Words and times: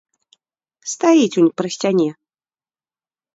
Стаіць, 0.93 1.35
унь 1.41 1.51
пры 1.61 1.67
сцяне. 1.77 2.09